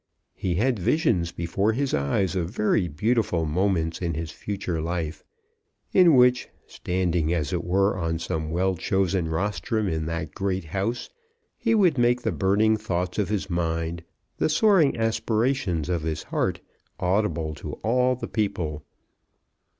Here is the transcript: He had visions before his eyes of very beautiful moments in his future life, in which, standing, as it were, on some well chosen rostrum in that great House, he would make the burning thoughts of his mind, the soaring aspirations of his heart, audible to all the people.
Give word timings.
He 0.33 0.55
had 0.55 0.79
visions 0.79 1.31
before 1.31 1.73
his 1.73 1.93
eyes 1.93 2.35
of 2.35 2.49
very 2.49 2.87
beautiful 2.87 3.45
moments 3.45 4.01
in 4.01 4.15
his 4.15 4.31
future 4.31 4.81
life, 4.81 5.23
in 5.93 6.15
which, 6.15 6.49
standing, 6.65 7.31
as 7.35 7.53
it 7.53 7.63
were, 7.63 7.95
on 7.95 8.17
some 8.17 8.49
well 8.49 8.73
chosen 8.75 9.27
rostrum 9.29 9.87
in 9.87 10.07
that 10.07 10.33
great 10.33 10.63
House, 10.63 11.11
he 11.55 11.75
would 11.75 11.99
make 11.99 12.23
the 12.23 12.31
burning 12.31 12.77
thoughts 12.77 13.19
of 13.19 13.29
his 13.29 13.47
mind, 13.47 14.03
the 14.37 14.49
soaring 14.49 14.97
aspirations 14.97 15.87
of 15.87 16.01
his 16.01 16.23
heart, 16.23 16.61
audible 16.99 17.53
to 17.53 17.73
all 17.83 18.15
the 18.15 18.27
people. 18.27 18.83